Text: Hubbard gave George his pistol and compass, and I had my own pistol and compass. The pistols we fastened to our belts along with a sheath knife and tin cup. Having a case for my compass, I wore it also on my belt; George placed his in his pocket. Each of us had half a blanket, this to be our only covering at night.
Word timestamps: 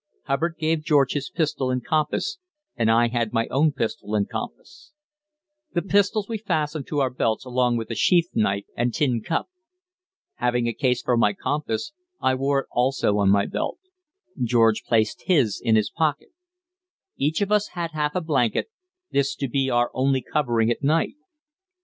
Hubbard 0.23 0.55
gave 0.57 0.81
George 0.83 1.11
his 1.13 1.29
pistol 1.29 1.69
and 1.69 1.85
compass, 1.85 2.39
and 2.75 2.89
I 2.89 3.09
had 3.09 3.33
my 3.33 3.45
own 3.51 3.71
pistol 3.71 4.15
and 4.15 4.27
compass. 4.27 4.93
The 5.75 5.83
pistols 5.83 6.27
we 6.27 6.39
fastened 6.39 6.87
to 6.87 7.01
our 7.01 7.11
belts 7.11 7.45
along 7.45 7.77
with 7.77 7.91
a 7.91 7.95
sheath 7.95 8.31
knife 8.33 8.65
and 8.75 8.91
tin 8.95 9.21
cup. 9.21 9.49
Having 10.37 10.67
a 10.67 10.73
case 10.73 11.03
for 11.03 11.15
my 11.17 11.33
compass, 11.33 11.93
I 12.19 12.33
wore 12.33 12.61
it 12.61 12.67
also 12.71 13.19
on 13.19 13.29
my 13.29 13.45
belt; 13.45 13.77
George 14.41 14.81
placed 14.85 15.25
his 15.27 15.61
in 15.63 15.75
his 15.75 15.91
pocket. 15.91 16.29
Each 17.15 17.39
of 17.39 17.51
us 17.51 17.67
had 17.77 17.91
half 17.91 18.15
a 18.15 18.21
blanket, 18.21 18.71
this 19.11 19.35
to 19.35 19.47
be 19.47 19.69
our 19.69 19.91
only 19.93 20.23
covering 20.23 20.71
at 20.71 20.81
night. 20.81 21.13